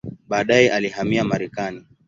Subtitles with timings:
[0.27, 1.87] Baadaye alihamia Marekani.